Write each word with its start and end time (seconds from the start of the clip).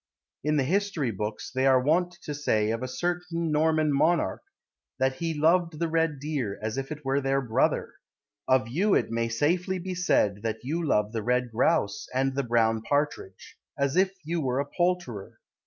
In 0.43 0.57
the 0.57 0.63
history 0.63 1.11
books 1.11 1.51
They 1.53 1.67
were 1.67 1.79
wont 1.79 2.13
to 2.23 2.33
say 2.33 2.71
Of 2.71 2.81
a 2.81 2.87
certain 2.87 3.51
Norman 3.51 3.93
monarch, 3.93 4.41
That 4.97 5.17
he 5.17 5.35
loved 5.35 5.77
the 5.77 5.87
red 5.87 6.17
deer 6.19 6.57
As 6.59 6.75
if 6.79 6.89
he 6.89 6.95
were 7.05 7.21
their 7.21 7.39
brother. 7.39 7.93
Of 8.47 8.67
you 8.67 8.95
it 8.95 9.11
may 9.11 9.29
safely 9.29 9.77
be 9.77 9.93
said 9.93 10.41
That 10.41 10.57
you 10.63 10.83
love 10.83 11.11
the 11.11 11.21
red 11.21 11.51
grouse 11.51 12.07
And 12.15 12.33
the 12.33 12.41
brown 12.41 12.81
partridge. 12.81 13.59
As 13.77 13.95
if 13.95 14.15
you 14.23 14.41
were 14.41 14.57
a 14.59 14.65
poulterer. 14.65 15.39